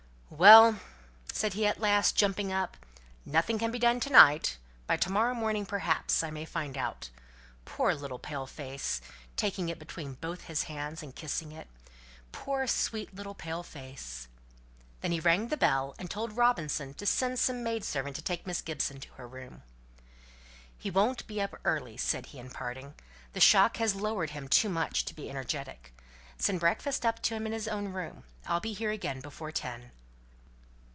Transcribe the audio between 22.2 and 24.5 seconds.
he, in parting. "The shock has lowered him